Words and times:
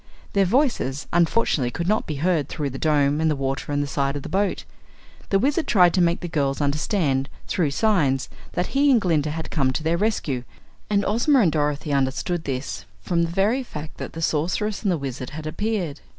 Their 0.33 0.45
voices, 0.45 1.05
unfortunately, 1.13 1.69
could 1.69 1.87
not 1.87 2.07
be 2.07 2.15
heard 2.15 2.49
through 2.49 2.71
the 2.71 2.79
Dome 2.79 3.21
and 3.21 3.29
the 3.29 3.35
water 3.35 3.71
and 3.71 3.83
the 3.83 3.87
side 3.87 4.15
of 4.15 4.23
the 4.23 4.29
boat. 4.29 4.63
The 5.29 5.37
Wizard 5.37 5.67
tried 5.67 5.93
to 5.93 6.01
make 6.01 6.21
the 6.21 6.27
girls 6.27 6.59
understand, 6.59 7.29
through 7.47 7.69
signs, 7.69 8.27
that 8.53 8.73
he 8.73 8.89
and 8.89 8.99
Glinda 8.99 9.29
had 9.29 9.51
come 9.51 9.71
to 9.73 9.83
their 9.83 9.97
rescue, 9.97 10.43
and 10.89 11.05
Ozma 11.05 11.41
and 11.41 11.51
Dorothy 11.51 11.93
understood 11.93 12.45
this 12.45 12.85
from 12.99 13.21
the 13.21 13.29
very 13.29 13.61
fact 13.61 13.97
that 13.97 14.13
the 14.13 14.23
Sorceress 14.23 14.81
and 14.81 14.91
the 14.91 14.97
Wizard 14.97 15.29
had 15.29 15.45
appeared. 15.45 15.99